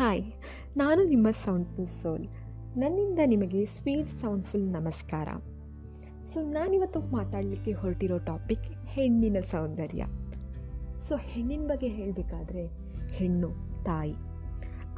[0.00, 0.32] Hi
[0.76, 2.28] ನಾನು ನಿಮ್ಮ soundful ಸೋಲ್
[2.76, 5.28] ನನ್ನಿಂದ ನಿಮಗೆ ಸ್ವೀಟ್ ಸೌಂಡ್ಫುಲ್ ನಮಸ್ಕಾರ.
[6.24, 10.06] ಸೊ ನಾನಿವತ್ತು ಮಾತಾಡಲಿಕ್ಕೆ ಹೊರಟಿರೋ ಟಾಪಿಕ್ ಹೆಣ್ಣಿನ ಸೌಂದರ್ಯ.
[11.08, 12.66] ಸೊ ಹೆಣ್ಣಿನ ಬಗ್ಗೆ ಹೇಳಬೇಕಾದ್ರೆ
[13.08, 13.48] ಹೆಣ್ಣು,
[13.84, 14.14] ತಾಯಿ.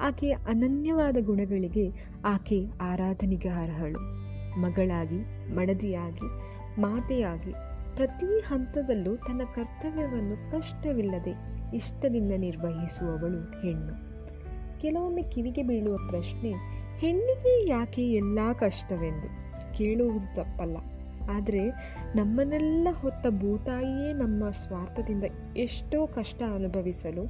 [0.00, 1.91] ಆಕೆಯ ಅನನ್ಯವಾದ ಗುಣಗಳಿಗೆ
[2.24, 3.98] ಆಕೆ ಆರಾಧನೆಗೆ ಅರ್ಹಳು
[4.60, 6.30] ಮಗಳಾಗಿ, ಮಡದಿಯಾಗಿ,
[6.80, 7.52] ಮಾತೆಯಾಗಿ
[7.96, 11.34] ಪ್ರತಿ ಹಂತದಲ್ಲೂ ತನ್ನ ಕರ್ತವ್ಯವನ್ನು ಕಷ್ಟವಿಲ್ಲದೆ
[11.77, 14.12] ಇಷ್ಟದಿಂದ ನಿರ್ವಹಿಸುವವಳು ಹೆಣ್ಣು.
[14.82, 16.52] ಕೆಲವೊಮ್ಮೆ ಕಿವಿಗೆ ಬೀಳುವ ಪ್ರಶ್ನೆ,
[16.98, 19.42] ಹೆಣ್ಣಿಗೆ ಯಾಕೆ ಎಲ್ಲ ಕಷ್ಟವೆಂದು?
[19.74, 20.77] ಕೇಳುವುದು ತಪ್ಪಲ್ಲ.
[21.30, 21.70] ಆದರೆ
[22.16, 25.24] ನಮ್ಮನ್ನೆಲ್ಲ ಹೊತ್ತ ಭೂತಾಯಿಯೇ ನಮ್ಮ ಸ್ವಾರ್ಥದಿಂದ
[25.56, 27.23] ಎಷ್ಟೋ ಕಷ್ಟ ಅನುಭವಿಸಲು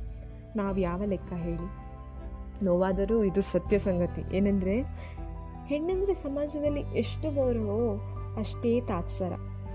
[0.56, 1.82] ನಾವು ಯಾವ ಲೆಕ್ಕ ಹೇಳಿ?
[2.64, 4.36] ನೋವಾದರೂ ಇದು ಸತ್ಯ ಸಂಗತಿ.
[4.36, 4.82] ಏನೆಂದರೆ,
[5.66, 8.00] ಹೆಣ್ಣೆಂದರೆ ಸಮಾಜದಲ್ಲಿ ಎಷ್ಟು ಗೌರವವೋ
[8.38, 9.32] ಅಷ್ಟೇ ತಾತ್ಸರ.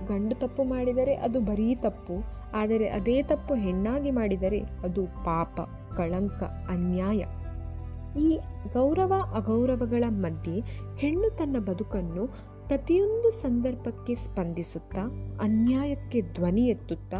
[0.07, 2.23] ಗಂಡು ತಪ್ಪು ಮಾಡಿದರೆ ಅದು ಬರೀ ತಪ್ಪು,
[2.54, 5.62] ಆದರೆ ಅದೇ ತಪ್ಪು ಹೆಣ್ಣಾಗಿ ಮಾಡಿದರೆ ಅದು ಪಾಪ,
[5.98, 7.26] ಕಳಂಕ, ಅನ್ಯಾಯ.
[8.16, 8.40] ಈ
[8.74, 10.60] ಗೌರವ ಅಗೌರವಗಳ ಮಧ್ಯೆ
[10.98, 12.27] ಹೆಣ್ಣು ತನ್ನ ಬದುಕನ್ನು
[12.68, 15.02] ಪ್ರತಿಯೊಂದು ಸಂದರ್ಭಕ್ಕೆ ಸ್ಪಂದಿಸುತ್ತಾ,
[15.41, 17.18] ಅನ್ಯಾಯಕ್ಕೆ ಧ್ವನಿ ಎತ್ತುತ್ತಾ,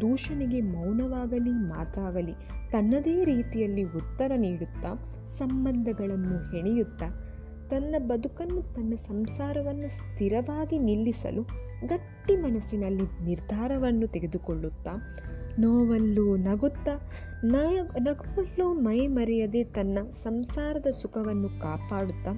[0.00, 2.32] ದೂಷಣೆಗೆ ಮೌನವಾಗಲಿ, ಮಾತಾಗಲಿ,
[2.70, 4.90] ತನ್ನದೇ ರೀತಿಯಲ್ಲಿ ಉತ್ತರ ನೀಡುತ್ತಾ,
[5.38, 7.08] ಸಂಬಂಧಗಳನ್ನು ಹೆಣೆಯುತ್ತಾ,
[7.70, 11.42] ತನ್ನ ಬದುಕನ್ನು ತನ್ನ ಸಂಸಾರವನ್ನು ಸ್ಥಿರವಾಗಿ ನಿಲ್ಲಿಸಲು
[11.86, 14.92] ಗಟ್ಟಿ ಮನಸ್ಸಿನಲ್ಲಿ ನಿರ್ಧಾರವನ್ನು ತೆಗೆದುಕೊಳ್ಳುತ್ತಾ
[15.58, 17.10] ನೋವಲ್ಲೂ ನಗುತ್ತಾ,
[17.44, 22.32] ನಯ, ನಗುವಲ್ಲೂ ಮೈ ಮರೆಯದೆ ತನ್ನ ಸಂಸಾರದ ಸುಖವನ್ನು ಕಾಪಾಡುತ್ತಾ,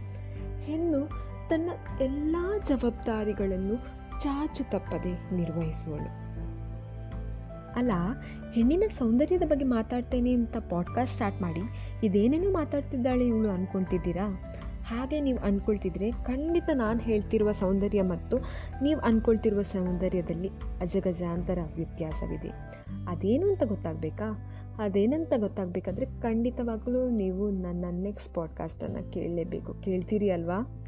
[0.61, 1.09] ಹೆಣ್ಣು
[1.51, 2.37] ತನ್ನ ಎಲ್ಲ
[2.69, 3.77] ಜವಾಬ್ದಾರಿಗಳನ್ನು
[4.21, 6.23] ಚಾಚು ತಪ್ಪದೆ ನಿರ್ವಹಿಸುವಳು.
[7.77, 7.93] ಅಲ್ಲ,
[8.55, 11.61] ಹೆಣ್ಣಿನ ಸೌಂದರ್ಯದ ಬಗ್ಗೆ ಮಾತಾಡ್ತೇನೆ ಅಂತ ಪಾಡ್ಕಾಸ್ಟ್ ಸ್ಟಾರ್ಟ್ ಮಾಡಿ,
[12.07, 14.55] ಇದೇನೇನೋ ಮಾತಾಡ್ತಿದ್ದಾಳೆ ಇವಳು ಅಂದ್ಕೊಳ್ತಿದ್ದೀರಾ
[14.93, 18.37] ಹಾಗೆ ನೀವು ಅಂದ್ಕೊಳ್ತಿದ್ರೆ ಖಂಡಿತ ನಾನು ಹೇಳ್ತಿರುವ ಸೌಂದರ್ಯ ಮತ್ತು
[18.83, 20.49] ನೀವು ಅಂದ್ಕೊಳ್ತಿರುವ ಸೌಂದರ್ಯದಲ್ಲಿ
[20.81, 22.49] ಅಜಗಜಾಂತರ ವ್ಯತ್ಯಾಸವಿದೆ.
[23.09, 24.51] ಅದೇನು ಅಂತ ಗೊತ್ತಾಗಬೇಕಾ?
[24.79, 29.75] ಅದೇನಂತ ಗೊತ್ತಾಗಬೇಕಾದ್ರೆ ಖಂಡಿತವಾಗಲೂ ನೀವು ನನ್ನ ನೆಕ್ಸ್ಟ್ ಪಾಡ್ಕಾಸ್ಟನ್ನು ಕೇಳಲೇಬೇಕು.
[29.75, 30.87] ಕೇಳ್ತೀರಿ ಅಲ್ವಾ?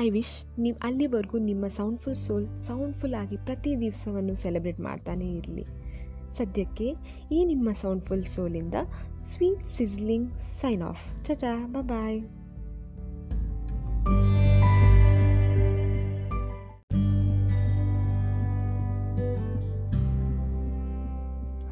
[0.00, 5.81] ಐ ವಿಶ್ ನೀವು ಅಲ್ಲಿವರೆಗೂ ನಿಮ್ಮ ಸೌಂಡ್ಫುಲ್ ಸೋಲ್ ಸೌಂಡ್ಫುಲ್ ಆಗಿ ಪ್ರತಿ ದಿವಸವನ್ನು ಸೆಲೆಬ್ರೇಟ್ ಮಾಡ್ತಾನೇ ಇರಲಿ.
[6.38, 6.94] ಸದ್ಯಕ್ಕೆ
[7.32, 8.74] ಈ ನಿಮ್ಮ soundful ಸೋಲಿಂದ
[9.24, 11.26] sweet sizzling sign off.
[11.26, 12.22] Tata bye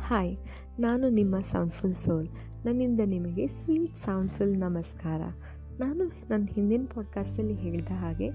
[0.01, 0.37] hi
[0.81, 2.29] ನಾನು ನಿಮ್ಮ ಸೌಂಡ್ಫುಲ್ ಸೋಲ್.
[2.67, 5.21] ನನ್ನಿಂದ ನಿಮಗೆ ಸ್ವೀಟ್ ಸೌಂಡ್ಫುಲ್ ನಮಸ್ಕಾರ.
[5.81, 8.31] ನಾನು ನನ್ನ ಹಿಂದಿನ ಪಾಡ್ಕಾಸ್ಟಲ್ಲಿ ಹೇಳಿದ ಹಾಗೆ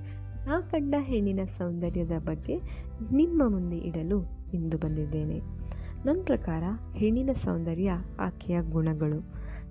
[0.46, 2.56] ನಾ ಕಂಡ ಹೆಣ್ಣಿನ ಸೌಂದರ್ಯದ ಬಗ್ಗೆ
[3.12, 5.40] ನಿಮ್ಮ ಮುಂದೆ ಇಡಲು ಇಂದು ಬಂದಿದ್ದೇನೆ.
[6.06, 6.64] ನನ್ನ ಪ್ರಕಾರ
[6.96, 9.20] ಹೆಣ್ಣಿನ ಸೌಂದರ್ಯ ಆಕೆಯ ಗುಣಗಳು.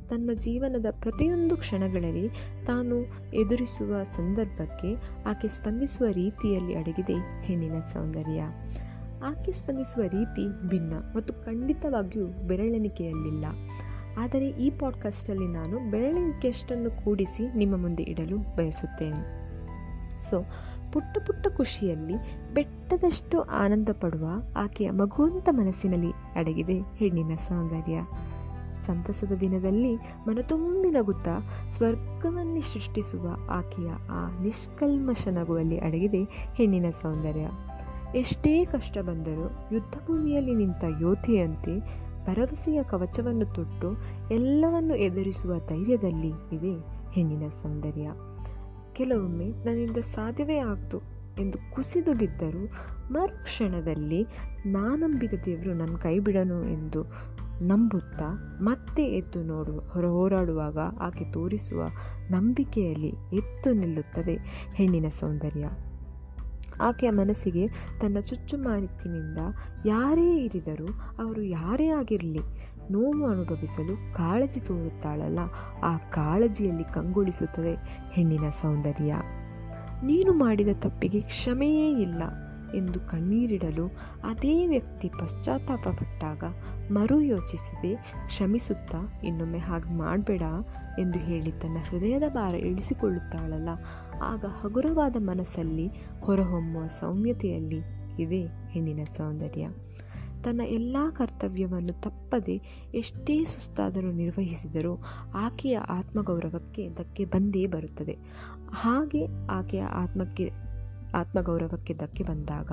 [0.09, 2.29] ತನ್ನ ಜೀವನದ ಪ್ರತಿಯೊಂದು ಕ್ಷಣಗಳಲ್ಲಿ
[2.67, 3.01] ತಾನು
[3.35, 4.95] ಎದುರಿಸುವ ಸಂದರ್ಭಕ್ಕೆ
[5.29, 8.43] ಆಕೆ ಸ್ಪಂದಿಸುವ ರೀತಿಯಲ್ಲಿ ಅಡಗಿದೆ ಹೆಣ್ಣಿನ ಸೌಂದರ್ಯ.
[9.25, 13.45] ಆಕೆ ಸ್ಪಂದಿಸುವ ರೀತಿ ಭಿನ್ನ ಮತ್ತು ಖಂಡಿತವಾಗಿಯೂ ಬೆರಳೆಣಿಕೆಯಲ್ಲಿಲ್ಲ.
[14.19, 19.45] ಆದರೆ ಈ ಪಾಡ್ಕಾಸ್ಟಲ್ಲಿ ನಾನು ಬೆರಳೆಣಿಕೆಯಷ್ಟನ್ನು ಕೂಡಿಸಿ ನಿಮ್ಮ ಮುಂದೆ ಇಡಲು ಬಯಸುತ್ತೇನೆ.
[20.21, 20.45] ಸೊ
[20.95, 22.15] ಪುಟ್ಟ ಪುಟ್ಟ ಖುಷಿಯಲ್ಲಿ
[22.55, 28.01] ಬೆಟ್ಟದಷ್ಟು ಆನಂದ ಪಡುವ ಆಕೆಯ ಮಗುವಂತ ಮನಸ್ಸಿನಲ್ಲಿ ಅಡಗಿದೆ ಹೆಣ್ಣಿನ ಸೌಂದರ್ಯ.
[28.87, 31.39] ಸಂತಸದ ದಿನದಲ್ಲಿ ಮನತುಂಬಿ ನಗುತ್ತಾ
[31.69, 37.49] ಸ್ವರ್ಗವನ್ನೇ ಸೃಷ್ಟಿಸುವ ಆಕೆಯ ಆ ನಿಷ್ಕಲ್ಮಶ ನಗುವಲ್ಲಿ ಅಡಗಿದೆ ಹೆಣ್ಣಿನ ಸೌಂದರ್ಯ.
[38.19, 41.79] ಎಷ್ಟೇ ಕಷ್ಟ ಬಂದರೂ ಯುದ್ಧಭೂಮಿಯಲ್ಲಿ ನಿಂತ ಯೋಧಿಯಂತೆ
[42.27, 43.97] ಭರವಸೆಯ ಕವಚವನ್ನು ತೊಟ್ಟು
[44.31, 46.75] ಎಲ್ಲವನ್ನು ಎದುರಿಸುವ ಧೈರ್ಯದಲ್ಲಿ ಇದೆ
[47.13, 48.11] ಹೆಣ್ಣಿನ ಸೌಂದರ್ಯ.
[48.95, 50.99] ಕೆಲವೊಮ್ಮೆ ನನ್ನಿಂದ ಸಾಧ್ಯವೇ ಆಗ್ತು
[51.39, 52.65] ಎಂದು ಕುಸಿದು ಬಿದ್ದರೂ
[53.13, 54.27] ಮರುಕ್ಷಣದಲ್ಲಿ
[54.67, 57.05] ನಾನಂಬಿದ ದೇವರು ನನ್ನ ಕೈ ಬಿಡನು ಎಂದು
[57.63, 61.83] ನಂಬುತ್ತಾ ಮತ್ತೆ ಎದ್ದು ನೋಡುವ, ಹೊರ ಹೋರಾಡುವಾಗ ಆಕೆ ತೋರಿಸುವ
[62.31, 64.35] ನಂಬಿಕೆಯಲ್ಲಿ ಎದ್ದು ನಿಲ್ಲುತ್ತದೆ
[64.75, 65.69] ಹೆಣ್ಣಿನ ಸೌಂದರ್ಯ.
[66.81, 67.69] ಆಕೆಯ ಮನಸ್ಸಿಗೆ
[68.01, 69.39] ತನ್ನ ಚುಚ್ಚುಮಾರಿತಿನಿಂದ
[69.87, 70.87] ಯಾರೇ ಇರಿದರೂ
[71.25, 72.41] ಅವರು ಯಾರೇ ಆಗಿರಲಿ
[72.91, 75.39] ನೋವು ಅನುಭವಿಸಲು ಕಾಳಜಿ ತೋರುತ್ತಾಳಲ್ಲ,
[75.83, 77.75] ಆ ಕಾಳಜಿಯಲ್ಲಿ ಕಂಗೊಳಿಸುತ್ತದೆ
[78.13, 79.15] ಹೆಣ್ಣಿನ ಸೌಂದರ್ಯ.
[80.05, 82.23] ನೀನು ಮಾಡಿದ ತಪ್ಪಿಗೆ ಕ್ಷಮೆಯೇ ಇಲ್ಲ
[82.75, 83.87] ಎಂದು ಕಣ್ಣೀರಿಡಲು
[84.25, 86.45] ಅದೇ ವ್ಯಕ್ತಿ ಪಶ್ಚಾತ್ತಾಪಪಟ್ಟಾಗ
[86.91, 87.95] ಮರು ಯೋಚಿಸದೆ
[88.27, 90.43] ಕ್ಷಮಿಸುತ್ತಾ ಇನ್ನೊಮ್ಮೆ ಹಾಗೆ ಮಾಡಬೇಡ
[90.99, 93.69] ಎಂದು ಹೇಳಿ ತನ್ನ ಹೃದಯದ ಭಾರ ಇಳಿಸಿಕೊಳ್ಳುತ್ತಾಳಲ್ಲ,
[94.23, 95.89] ಆಗ ಹಗುರವಾದ ಮನಸ್ಸಲ್ಲಿ
[96.21, 97.81] ಹೊರಹೊಮ್ಮುವ ಸೌಮ್ಯತೆಯಲ್ಲಿ
[98.23, 99.67] ಇದೆ ಹೆಣ್ಣಿನ ಸೌಂದರ್ಯ.
[100.45, 102.57] ತನ್ನ ಎಲ್ಲ ಕರ್ತವ್ಯವನ್ನು ತಪ್ಪದೆ
[102.95, 104.95] ಎಷ್ಟೇ ಸುಸ್ತಾದರೂ ನಿರ್ವಹಿಸಿದರೂ
[105.35, 108.17] ಆಕೆಯ ಆತ್ಮಗೌರವಕ್ಕೆ ಧಕ್ಕೆ ಬಂದೇ ಬರುತ್ತದೆ.
[108.73, 110.51] ಹಾಗೆ ಆಕೆಯ ಆತ್ಮಕ್ಕೆ,
[111.15, 112.73] ಆತ್ಮಗೌರವಕ್ಕೆ ಧಕ್ಕೆ ಬಂದಾಗ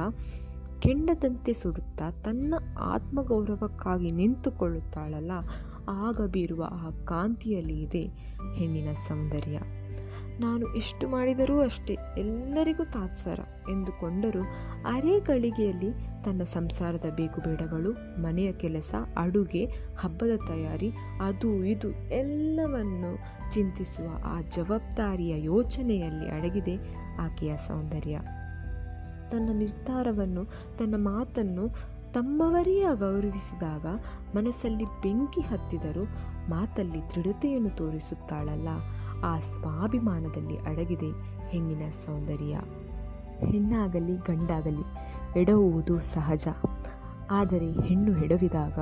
[0.80, 5.32] ಕೆಂಡದಂತೆ ಸುಡುತ್ತಾ ತನ್ನ ಆತ್ಮಗೌರವಕ್ಕಾಗಿ ನಿಂತುಕೊಳ್ಳುತ್ತಾಳಲ್ಲ,
[5.90, 8.04] ಆಗ ಬೀರುವ ಆ ಕಾಂತಿಯಲ್ಲಿ ಇದೆ
[8.56, 9.60] ಹೆಣ್ಣಿನ ಸೌಂದರ್ಯ.
[10.42, 13.40] ನಾನು ಎಷ್ಟು ಮಾಡಿದರೂ ಅಷ್ಟೇ ಎಲ್ಲರಿಗೂ ತಾತ್ಸಾರ
[13.72, 14.42] ಎಂದುಕೊಂಡರೂ
[14.86, 15.92] ಅರೆ ಗಳಿಗೆಯಲ್ಲಿ
[16.26, 19.66] ತನ್ನ ಸಂಸಾರದ ಬೇಕುಬೇಡಗಳು ಮನೆಯ ಕೆಲಸ, ಅಡುಗೆ,
[20.00, 20.92] ಹಬ್ಬದ ತಯಾರಿ,
[21.22, 23.18] ಅದು ಇದು ಎಲ್ಲವನ್ನು
[23.52, 26.76] ಚಿಂತಿಸುವ ಆ ಜವಾಬ್ದಾರಿಯ ಯೋಚನೆಯಲ್ಲಿ ಅಡಗಿದೆ
[27.20, 28.20] ಆಕೆಯ ಸೌಂದರ್ಯ.
[29.30, 30.46] ತನ್ನ ನಿರ್ಧಾರವನ್ನು,
[30.78, 31.70] ತನ್ನ ಮಾತನ್ನು
[32.14, 33.86] ತಮ್ಮವರೇ ಗೌರವಿಸಿದಾಗ
[34.36, 36.04] ಮನಸ್ಸಲ್ಲಿ ಬೆಂಕಿ ಹತ್ತಿದರೂ
[36.50, 38.68] ಮಾತಲ್ಲಿ ದೃಢತೆಯನ್ನು ತೋರಿಸುತ್ತಾಳಲ್ಲ.
[39.24, 42.60] ಆ ಸ್ವಾಭಿಮಾನದಲ್ಲಿ ಅಡಗಿದೆ ಹೆಣ್ಣಿನ ಸೌಂದರ್ಯ.
[43.52, 44.84] ಹೆಣ್ಣಾಗಲಿ, ಗಂಡಾಗಲಿ
[45.40, 46.48] ಎಡವುವುದು ಸಹಜ.
[47.32, 48.80] ಆದರೆ ಹೆಣ್ಣು ಎಡವಿದಾಗ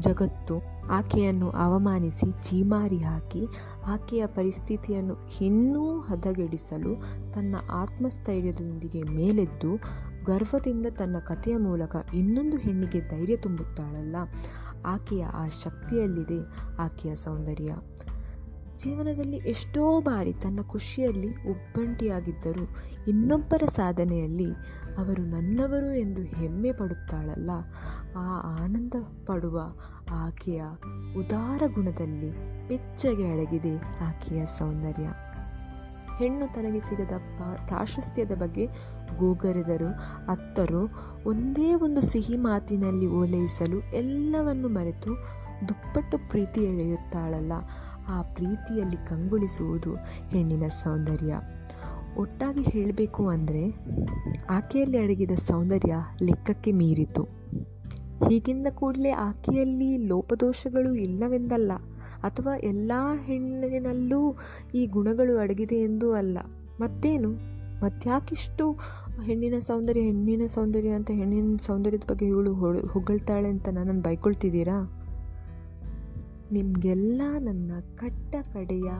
[0.00, 0.54] ಜಗತ್ತು
[0.90, 3.46] ಆಕೆಯನ್ನು ಅವಮಾನಿಸಿ ಚೀಮಾರಿ ಹಾಕಿ
[3.86, 6.94] ಆಕೆಯ ಪರಿಸ್ಥಿತಿಯನ್ನು ಇನ್ನೂ ಹದಗೆಡಿಸಲು
[7.32, 9.76] ತನ್ನ ಆತ್ಮಸ್ಥೈರ್ಯದೊಂದಿಗೆ ಮೇಲೆದ್ದು
[10.24, 14.16] ಗರ್ವದಿಂದ ತನ್ನ ಕಥೆಯ ಮೂಲಕ ಇನ್ನೊಂದು ಹೆಣ್ಣಿಗೆ ಧೈರ್ಯ ತುಂಬುತ್ತಾಳಲ್ಲ.
[14.86, 16.40] ಆಕೆಯ ಆ ಶಕ್ತಿಯಲ್ಲಿದೆ
[16.78, 17.74] ಆಕೆಯ ಸೌಂದರ್ಯ.
[18.76, 22.76] ಜೀವನದಲ್ಲಿ ಎಷ್ಟೋ ಬಾರಿ ತನ್ನ ಖುಷಿಯಲ್ಲಿ ಒಬ್ಬಂಟಿಯಾಗಿದ್ದರು
[23.08, 24.50] ಇನ್ನೊಬ್ಬರ ಸಾಧನೆಯಲ್ಲಿ
[24.98, 27.50] ಅವರು ನನ್ನವರು ಎಂದು ಹೆಮ್ಮೆ ಪಡುತ್ತಾಳಲ್ಲ.
[28.16, 28.94] ಆ ಆನಂದ
[29.26, 29.60] ಪಡುವ
[30.12, 30.62] ಆಕೆಯ
[31.18, 32.30] ಉದಾರ ಗುಣದಲ್ಲಿ
[32.68, 35.08] ಬೆಚ್ಚಗೆ ಅಡಗಿದೆ ಆಕೆಯ ಸೌಂದರ್ಯ.
[36.18, 37.12] ಹೆಣ್ಣು ತನಗೆ ಸಿಗದ
[37.66, 38.66] ಪ್ರಾಶಸ್ತ್ಯದ ಬಗ್ಗೆ
[39.16, 39.90] ಗೋಗರೆದರು.
[40.30, 40.82] ಅತ್ತರು
[41.26, 45.10] ಒಂದೇ ಒಂದು ಸಿಹಿ ಮಾತಿನಲ್ಲಿ ಓಲೈಸಲು ಎಲ್ಲವನ್ನು ಮರೆತು
[45.68, 47.52] ದುಪ್ಪಟ್ಟು ಪ್ರೀತಿ ಎಳೆಯುತ್ತಾಳಲ್ಲ.
[48.08, 49.94] ಆ ಪ್ರೀತಿಯಲ್ಲಿ ಕಂಗೊಳಿಸುವುದು
[50.28, 51.34] ಹೆಣ್ಣಿನ ಸೌಂದರ್ಯ.
[52.16, 53.64] ಒಟ್ಟಾಗಿ ಹೇಳಬೇಕು ಅಂದರೆ,
[54.50, 57.24] ಆಕೆಯಲ್ಲಿ ಅಡಗಿದ ಸೌಂದರ್ಯ ಲೆಕ್ಕಕ್ಕೆ ಮೀರಿತು.
[58.28, 61.72] ಹೀಗಿಂದ ಕೂಡಲೇ ಆಕೆಯಲ್ಲಿ ಲೋಪದೋಷಗಳು ಇಲ್ಲವೆಂದಲ್ಲ,
[62.22, 62.92] ಅಥವಾ ಎಲ್ಲ
[63.24, 64.36] ಹೆಣ್ಣಿನಲ್ಲೂ
[64.74, 66.38] ಈ ಗುಣಗಳು ಅಡಗಿದೆ ಎಂದೂ ಅಲ್ಲ.
[66.80, 67.54] ಮತ್ತೇನು?
[67.82, 68.72] ಮತ್ತ್ಯಾಕಿಷ್ಟು
[69.22, 72.54] ಹೆಣ್ಣಿನ ಸೌಂದರ್ಯ ಹೆಣ್ಣಿನ ಸೌಂದರ್ಯ ಅಂತ ಹೆಣ್ಣಿನ ಸೌಂದರ್ಯದ ಬಗ್ಗೆ ಇವಳು
[72.88, 75.03] ಹೊಗಳ್ತಾಳೆ ಅಂತ ನನ್ನನ್ನು ಬೈಕೊಳ್ತಿದ್ದೀರಾ?
[76.52, 78.90] ನಿಮಗೆಲ್ಲ ನನ್ನ ಕಟ್ಟ ಕಡೆಯ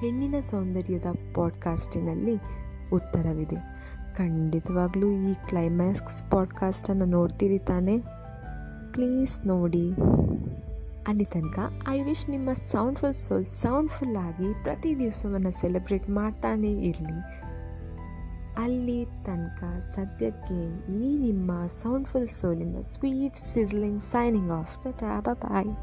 [0.00, 2.36] ಹೆಣ್ಣಿನ ಸೌಂದರ್ಯದ ಪಾಡ್ಕಾಸ್ಟಿನಲ್ಲಿ
[2.92, 3.56] ಉತ್ತರವಿದೆ.
[4.14, 7.98] ಖಂಡಿತವಾಗ್ಲೂ ಈ ಕ್ಲೈಮ್ಯಾಕ್ಸ್ ಪಾಡ್ಕಾಸ್ಟನ್ನು ನೋಡ್ತೀರಿ ತಾನೇ?
[8.92, 9.92] ಪ್ಲೀಸ್ ನೋಡಿ.
[11.08, 11.58] ಅಲ್ಲಿ ತನಕ
[11.88, 17.44] ಐ ವಿಶ್ ನಿಮ್ಮ ಸೌಂಡ್ಫುಲ್ ಸೋಲ್ ಸೌಂಡ್ಫುಲ್ ಆಗಿ ಪ್ರತಿ ದಿವಸವನ್ನು ಸೆಲೆಬ್ರೇಟ್ ಮಾಡ್ತಾನೇ ಇರಲಿ.
[18.62, 25.76] ಅಲ್ಲಿ ತನಕ ಸದ್ಯಕ್ಕೆ ಈ ನಿಮ್ಮ soundful ಸೋಲಿಂದ sweet sizzling signing off tata bye.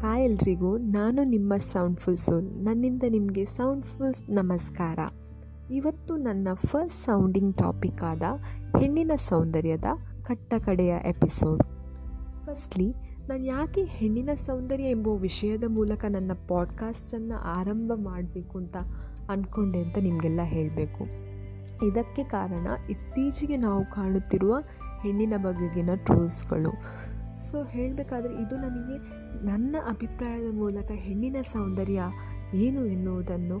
[0.00, 0.78] Hi ಎಲ್ರಿಗೂ.
[0.78, 4.98] ನಾನು ನಿಮ್ಮ ಸೌಂಡ್ ಫುಲ್ ಸೋಲ್ ನನ್ನಿಂದ ನಿಮಗೆ ಸೌಂಡ್ ಫುಲ್ ನಮಸ್ಕಾರ.
[5.70, 8.22] ಇವತ್ತು ನನ್ನ ಫಸ್ಟ್ ಸೌಂಡಿಂಗ್ ಟಾಪಿಕ್ ಆದ
[8.78, 9.84] ಹೆಣ್ಣಿನ ಸೌಂದರ್ಯದ
[10.22, 11.62] ಕಟ್ಟಕಡೆಯ ಎಪಿಸೋಡ್.
[12.46, 12.92] ಫಸ್ಟ್ಲಿ,
[13.28, 18.76] ನಾನು ಯಾಕೆ ಹೆಣ್ಣಿನ ಸೌಂದರ್ಯ ಎಂಬ ವಿಷಯದ ಮೂಲಕ ನನ್ನ ಪಾಡ್ಕಾಸ್ಟನ್ನು ಆರಂಭ ಮಾಡಬೇಕು ಅಂತ
[19.30, 21.04] ಅಂದ್ಕೊಂಡೆ ಅಂತ ನಿಮಗೆಲ್ಲ ಹೇಳಬೇಕು.
[21.86, 24.56] ಇದಕ್ಕೆ ಕಾರಣ, ಇತ್ತೀಚೆಗೆ ನಾವು ಕಾಣುತ್ತಿರುವ
[25.02, 26.70] ಹೆಣ್ಣಿನ ಬಗೆಗಿನ ಟ್ರೋಲ್ಸ್ಗಳು.
[27.40, 28.96] ಸೊ ಹೇಳಬೇಕಾದ್ರೆ ಇದು ನನಗೆ
[29.46, 32.02] ನನ್ನ ಅಭಿಪ್ರಾಯದ ಮೂಲಕ ಹೆಣ್ಣಿನ ಸೌಂದರ್ಯ
[32.54, 33.58] ಏನು ಎನ್ನುವುದನ್ನು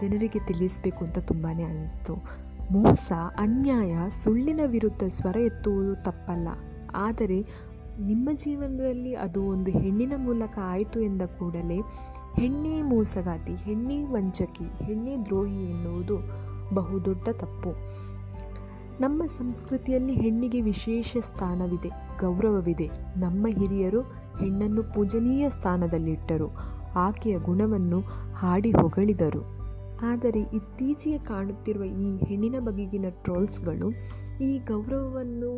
[0.00, 2.14] ಜನರಿಗೆ ತಿಳಿಸಬೇಕು ಅಂತ ತುಂಬಾ ಅನ್ನಿಸ್ತು
[2.70, 6.48] ಮೋಸ, ಅನ್ಯಾಯ, ಸುಳ್ಳಿನ ವಿರುದ್ಧ ಸ್ವರ ಎತ್ತುವುದು ತಪ್ಪಲ್ಲ.
[6.94, 7.38] ಆದರೆ
[8.00, 11.80] ನಿಮ್ಮ ಜೀವನದಲ್ಲಿ ಅದು ಒಂದು ಹೆಣ್ಣಿನ ಮೂಲಕ ಆಯಿತು ಎಂದ ಕೂಡಲೇ
[12.36, 16.16] ಹೆಣ್ಣೇ ಮೋಸಗಾತಿ, ಹೆಣ್ಣೇ ವಂಚಕಿ, ಹೆಣ್ಣೇ ದ್ರೋಹಿ ಎನ್ನುವುದು
[16.74, 17.72] ಬಹುದೊಡ್ಡ ತಪ್ಪು.
[19.00, 21.88] ನಮ್ಮ ಸಂಸ್ಕೃತಿಯಲ್ಲಿ ಹೆಣ್ಣಿಗೆ ವಿಶೇಷ ಸ್ಥಾನವಿದೆ,
[22.20, 22.88] ಗೌರವವಿದೆ.
[23.16, 24.00] ನಮ್ಮ ಹಿರಿಯರು
[24.40, 26.48] ಹೆಣ್ಣನ್ನು ಪೂಜನೀಯ ಸ್ಥಾನದಲ್ಲಿಟ್ಟರು.
[26.94, 28.00] ಆಕೆಯ ಗುಣವನ್ನು
[28.34, 29.42] ಹಾಡಿ ಹೊಗಳಿದರು.
[30.02, 33.90] ಆದರೆ ಇತ್ತೀಚೆಗೆ ಕಾಣುತ್ತಿರುವ ಈ ಹೆಣ್ಣಿನ ಬಗೆಗಿನ ಟ್ರೋಲ್ಸ್ಗಳು
[34.40, 35.56] ಈ ಗೌರವವನ್ನು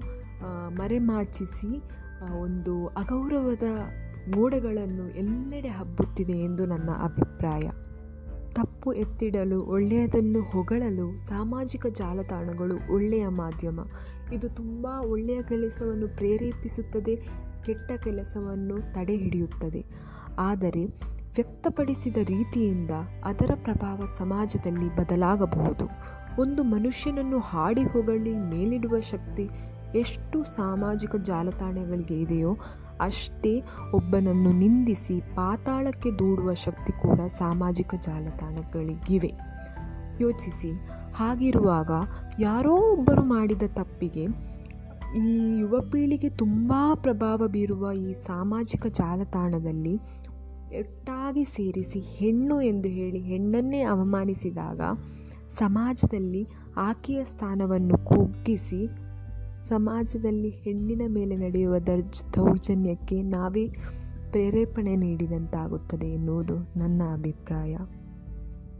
[0.68, 1.82] ಮರೆಮಾಚಿಸಿ
[2.40, 3.62] ಒಂದು ಅಗೌರವದ
[4.36, 7.70] ಮೋಡಗಳನ್ನು ಎಲ್ಲೆಡೆ ಹಬ್ಬುತ್ತಿದೆ ಎಂದು ನನ್ನ ಅಭಿಪ್ರಾಯ.
[8.54, 13.80] ತಪ್ಪು ಎತ್ತಿಡಲು, ಒಳ್ಳೆಯದನ್ನು ಹೊಗಳಲು ಸಾಮಾಜಿಕ ಜಾಲತಾಣಗಳು ಒಳ್ಳೆಯ ಮಾಧ್ಯಮ.
[14.32, 17.16] ಇದು ತುಂಬ ಒಳ್ಳೆಯ ಕೆಲಸವನ್ನು ಪ್ರೇರೇಪಿಸುತ್ತದೆ,
[17.64, 19.84] ಕೆಟ್ಟ ಕೆಲಸವನ್ನು ತಡೆ ಹಿಡಿಯುತ್ತದೆ
[20.38, 20.84] ಆದರೆ
[21.36, 22.90] ವ್ಯಕ್ತಪಡಿಸಿದ ರೀತಿಯಿಂದ
[23.24, 25.84] ಅದರ ಪ್ರಭಾವ ಸಮಾಜದಲ್ಲಿ ಬದಲಾಗಬಹುದು.
[26.42, 29.48] ಒಂದು ಮನುಷ್ಯನನ್ನು ಹಾಡಿ ಹೊಗಳಿ ಮೇಲಿಡುವ ಶಕ್ತಿ
[29.98, 32.56] ಎಷ್ಟು ಸಾಮಾಜಿಕ ಜಾಲತಾಣಗಳಿಗೆ ಇದೆಯೋ
[33.00, 33.62] ಅಷ್ಟೇ
[33.94, 39.32] ಒಬ್ಬನನ್ನು ನಿಂದಿಸಿ ಪಾತಾಳಕ್ಕೆ ದೂಡುವ ಶಕ್ತಿ ಕೂಡ ಸಾಮಾಜಿಕ ಜಾಲತಾಣಗಳಿಗಿವೆ.
[40.20, 40.72] ಯೋಚಿಸಿ,
[41.14, 41.90] ಹಾಗಿರುವಾಗ
[42.40, 44.52] ಯಾರೋ ಒಬ್ಬರು ಮಾಡಿದ ತಪ್ಪಿಗೆ
[45.16, 49.96] ಈ ಯುವ ಪೀಳಿಗೆ ತುಂಬ ಪ್ರಭಾವ ಬೀರುವ ಈ ಸಾಮಾಜಿಕ ಜಾಲತಾಣದಲ್ಲಿ
[50.78, 54.80] ಒಟ್ಟಾಗಿ ಸೇರಿಸಿ ಹೆಣ್ಣು ಎಂದು ಹೇಳಿ ಹೆಣ್ಣನ್ನೇ ಅವಮಾನಿಸಿದಾಗ
[55.58, 58.88] ಸಮಾಜದಲ್ಲಿ ಆಕೆಯ ಸ್ಥಾನವನ್ನು ಕುಗ್ಗಿಸಿ
[59.68, 63.68] ಸಮಾಜದಲ್ಲಿ ಹೆಣ್ಣಿನ ಮೇಲೆ ನಡೆಯುವ ದರ್ಜ್, ದೌರ್ಜನ್ಯಕ್ಕೆ ನಾವೇ
[64.30, 67.76] ಪ್ರೇರೇಪಣೆ ನೀಡಿದಂತಾಗುತ್ತದೆ ಎನ್ನುವುದು ನನ್ನ ಅಭಿಪ್ರಾಯ.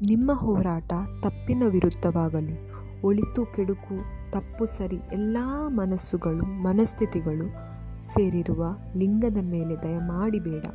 [0.08, 2.56] ನಿಮ್ಮ ಹೋರಾಟ ತಪ್ಪಿನ ವಿರುದ್ಧವಾಗಲಿ,
[3.02, 3.96] ಒಳಿತು, ಕೆಡುಕು,
[4.32, 5.36] ತಪ್ಪು ಸರಿ ಎಲ್ಲ
[5.66, 7.72] ಮನಸ್ಸುಗಳು, ಮನಸ್ಥಿತಿಗಳು
[8.02, 10.66] ಸೇರಿರುವ ಲಿಂಗದ ಮೇಲೆ ದಯಮಾಡಿಬೇಡ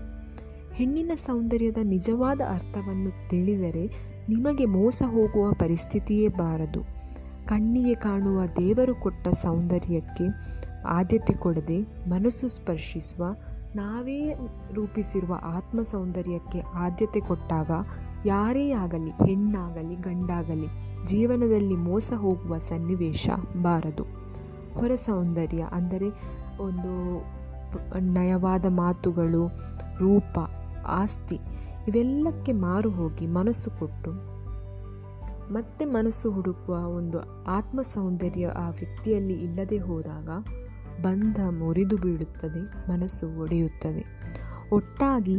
[0.73, 3.85] ಹೆಣ್ಣಿನ ಸೌಂದರ್ಯದ ನಿಜವಾದ ಅರ್ಥವನ್ನು ತಿಳಿದರೆ
[4.29, 6.96] ನಿಮಗೆ ಮೋಸ ಹೋಗುವ ಪರಿಸ್ಥಿತಿಯೇ ಬಾರದು.
[7.49, 10.25] ಕಣ್ಣಿಗೆ ಕಾಣುವ ದೇವರು ಕೊಟ್ಟ ಸೌಂದರ್ಯಕ್ಕೆ
[10.85, 11.77] ಆದ್ಯತೆ ಕೊಡದೆ
[12.07, 13.23] ಮನಸ್ಸು ಸ್ಪರ್ಶಿಸುವ,
[13.75, 14.19] ನಾವೇ
[14.73, 17.71] ರೂಪಿಸಿರುವ ಆತ್ಮ ಸೌಂದರ್ಯಕ್ಕೆ ಆದ್ಯತೆ ಕೊಟ್ಟಾಗ
[18.25, 20.69] ಯಾರೇ ಆಗಲಿ, ಹೆಣ್ಣಾಗಲಿ, ಗಂಡಾಗಲಿ,
[21.05, 23.29] ಜೀವನದಲ್ಲಿ ಮೋಸ ಹೋಗುವ ಸನ್ನಿವೇಶ
[23.61, 24.05] ಬಾರದು.
[24.73, 26.09] ಹೊರ ಸೌಂದರ್ಯ ಅಂದರೆ
[26.59, 26.93] ಒಂದು
[28.13, 29.43] ನಯವಾದ ಮಾತುಗಳು,
[29.99, 30.37] ರೂಪ,
[30.87, 31.39] ಆಸ್ತಿ,
[31.87, 34.11] ಇವೆಲ್ಲಕ್ಕೆ ಮಾರು ಹೋಗಿ ಮನಸ್ಸು ಕೊಟ್ಟು
[35.51, 40.29] ಮತ್ತೆ ಮನಸ್ಸು ಹುಡುಕುವ ಒಂದು ಆತ್ಮ ಸೌಂದರ್ಯ ಆ ವ್ಯಕ್ತಿಯಲ್ಲಿ ಇಲ್ಲದೆ ಹೋದಾಗ
[41.01, 44.05] ಬಂಧ ಮುರಿದು ಬೀಳುತ್ತದೆ, ಮನಸ್ಸು ಒಡೆಯುತ್ತದೆ.
[44.71, 45.35] ಒಟ್ಟಾಗಿ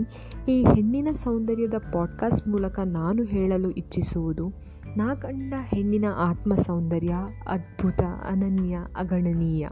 [0.49, 4.49] ಈ ಹೆಣ್ಣಿನ ಸೌಂದರ್ಯದ ಪಾಡ್ಕಾಸ್ಟ್ ಮೂಲಕ ನಾನು ಹೇಳಲು ಇಚ್ಛಿಸುವುದು
[4.97, 7.15] ನಾ ಕಂಡ ಹೆಣ್ಣಿನ ಆತ್ಮ ಸೌಂದರ್ಯ
[7.49, 8.00] ಅದ್ಭುತ,
[8.31, 9.69] ಅನನ್ಯ, ಅಗಣನೀಯ.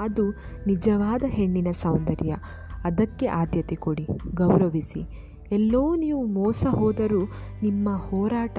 [0.00, 0.30] ಅದು
[0.66, 2.36] ನಿಜವಾದ ಹೆಣ್ಣಿನ ಸೌಂದರ್ಯ.
[2.84, 5.30] ಅದಕ್ಕೆ ಆದ್ಯತೆ ಕೊಡಿ, ಗೌರವಿಸಿ.
[5.52, 7.24] ಎಲ್ಲೋ ನೀವು ಮೋಸ ಹೋದರೂ
[7.62, 8.58] ನಿಮ್ಮ ಹೋರಾಟ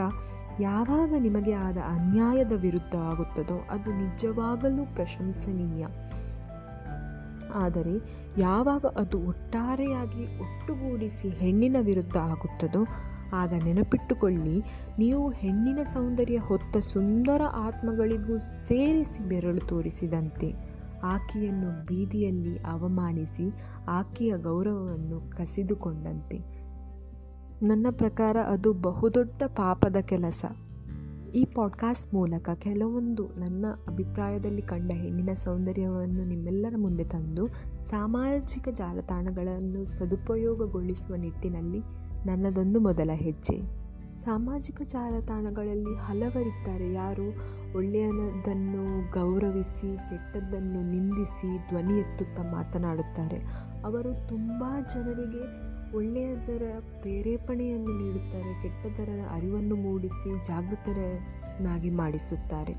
[0.60, 5.86] ಯಾವಾಗ ನಿಮಗೆ ಆದ ಅನ್ಯಾಯದ ವಿರುದ್ಧ ಆಗುತ್ತದೋ ಅದು ನಿಜವಾಗಲೂ ಪ್ರಶಂಸನೀಯ.
[7.56, 12.86] ಆದರೆ ಯಾವಾಗ ಅದು ಒಟ್ಟಾರೆಯಾಗಿ ಒಟ್ಟುಗೂಡಿಸಿ ಹೆಣ್ಣಿನ ವಿರುದ್ಧ ಆಗುತ್ತದೋ,
[13.34, 14.64] ಆಗ ನೆನಪಿಟ್ಟುಕೊಳ್ಳಿ,
[15.00, 20.72] ನೀವು ಹೆಣ್ಣಿನ ಸೌಂದರ್ಯ ಹೊತ್ತ ಸುಂದರ ಆತ್ಮಗಳಿಗೂ ಸೇರಿಸಿ ಬೆರಳು ತೋರಿಸಿದಂತೆ
[21.04, 23.52] ಆಕೆಯನ್ನು ಬೀದಿಯಲ್ಲಿ ಅವಮಾನಿಸಿ
[23.88, 26.61] ಆಕೆಯ ಗೌರವವನ್ನು ಕಸಿದುಕೊಂಡಂತೆ.
[27.64, 30.46] ನನ್ನ ಪ್ರಕಾರ ಅದು ಬಹುದೊಡ್ಡ ಪಾಪದ ಕೆಲಸ.
[31.34, 37.48] ಈ ಪಾಡ್ಕಾಸ್ಟ್ ಮೂಲಕ ಕೆಲವೊಂದು ನನ್ನ ಅಭಿಪ್ರಾಯದಲ್ಲಿ ಕಂಡ ಹೆಣ್ಣಿನ ಸೌಂದರ್ಯವನ್ನು ನಿಮ್ಮೆಲ್ಲರ ಮುಂದೆ ತಂದು
[37.90, 41.80] ಸಾಮಾಜಿಕ ಜಾಲತಾಣಗಳನ್ನು ಸದುಪಯೋಗಗೊಳಿಸುವ ನಿಟ್ಟಿನಲ್ಲಿ
[42.26, 43.82] ನನ್ನದೊಂದು ಮೊದಲ ಹೆಜ್ಜೆ.
[44.14, 46.94] ಸಾಮಾಜಿಕ ಜಾಲತಾಣಗಳಲ್ಲಿ ಹಲವರಿದ್ದಾರೆ.
[46.94, 47.36] ಯಾರು
[47.76, 53.38] ಒಳ್ಳೆಯದನ್ನು ಗೌರವಿಸಿ, ಕೆಟ್ಟದ್ದನ್ನು ನಿಂದಿಸಿ, ಧ್ವನಿ ಎತ್ತುತ್ತಾ ಮಾತನಾಡುತ್ತಾರೆ.
[53.86, 54.64] ಅವರು ತುಂಬ
[54.94, 56.64] ಜನರಿಗೆ ಒಳ್ಳೆಯದರ
[57.02, 62.74] ಪ್ರೇರೇಪಣೆಯನ್ನು ನೀಡುತ್ತಾರೆ, ಕೆಟ್ಟದರ ಅರಿವನ್ನು ಮೂಡಿಸಿ ಜಾಗೃತರನ್ನಾಗಿ ಮಾಡಿಸುತ್ತಾರೆ.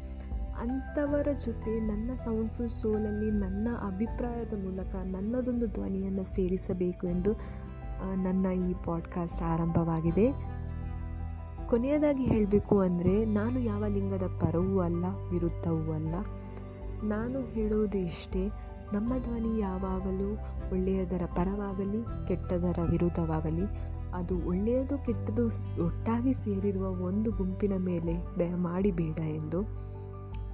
[0.59, 7.33] ಅಂಥವರ ಜೊತೆ ನನ್ನ ಸೌಂಡ್ಫುಲ್ ಸೋಲಲ್ಲಿ ನನ್ನ ಅಭಿಪ್ರಾಯದ ಮೂಲಕ ನನ್ನದೊಂದು ಧ್ವನಿಯನ್ನು ಸೇರಿಸಬೇಕು ಎಂದು
[8.23, 10.27] ನನ್ನ ಈ ಪಾಡ್ಕಾಸ್ಟ್ ಆರಂಭವಾಗಿದೆ.
[11.69, 16.15] ಕೊನೆಯದಾಗಿ ಹೇಳಬೇಕು ಅಂದರೆ, ನಾನು ಯಾವ ಲಿಂಗದ ಪರವೂ ಅಲ್ಲ, ವಿರುದ್ಧವೂ ಅಲ್ಲ.
[17.05, 18.49] ನಾನು ಹೇಳುವುದು ಇಷ್ಟೇ
[18.93, 20.39] ನಮ್ಮ ಧ್ವನಿ ಯಾವಾಗಲೂ
[20.73, 23.63] ಒಳ್ಳೆಯದರ ಪರವಾಗಲಿ, ಕೆಟ್ಟದರ ವಿರುದ್ಧವಾಗಲಿ,
[24.15, 25.47] ಅದು ಒಳ್ಳೆಯದು ಕೆಟ್ಟದು
[25.87, 29.63] ಒಟ್ಟಾಗಿ ಸೇರಿರುವ ಒಂದು ಗುಂಪಿನ ಮೇಲೆ ದಯಮಾಡಿ ಬೇಡ ಎಂದು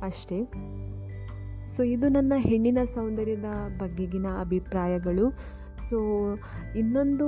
[0.02, 0.45] ಅಷ್ಟೇ.
[1.68, 3.45] ಸೊ, ಇದು ನನ್ನ ಹೆಣ್ಣಿನ ಸೌಂದರ್ಯದ
[3.78, 5.30] ಬಗೆಗಿನ ಅಭಿಪ್ರಾಯಗಳು.
[5.88, 6.00] ಸೊ,
[6.76, 7.26] ಇನ್ನೊಂದು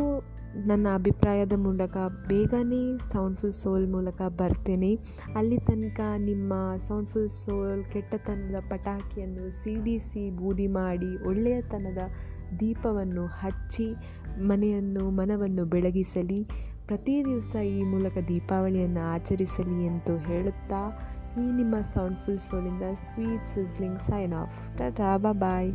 [0.57, 1.97] ನನ್ನ ಅಭಿಪ್ರಾಯದ ಮೂಲಕ
[2.29, 4.99] ಬೇಗನೆ ಸೌಂಡ್ಫುಲ್ ಸೋಲ್ ಮೂಲಕ ಬರ್ತೇನೆ.
[5.37, 6.53] ಅಲ್ಲಿ ತನಕ ನಿಮ್ಮ
[6.89, 11.99] ಸೌಂಡ್ಫುಲ್ ಸೋಲ್ ಕೆಟ್ಟತನದ ಪಟಾಕಿಯನ್ನು ಸಿಡಿಸಿ ಬೂದಿ ಮಾಡಿ ಒಳ್ಳೆಯತನದ
[12.61, 13.95] ದೀಪವನ್ನು ಹಚ್ಚಿ
[14.39, 16.49] ಮನೆಯನ್ನು, ಮನವನ್ನು ಬೆಳಗಿಸಲಿ.
[16.87, 21.01] ಪ್ರತಿ ದಿವಸ ಈ ಮೂಲಕ ದೀಪಾವಳಿಯನ್ನು ಆಚರಿಸಲಿ ಎಂದು ಹೇಳುತ್ತಾ
[21.39, 25.73] ಈ ನಿಮ್ಮ soundful ಸೋಲಿಂದ sweet sizzling sign off tata bye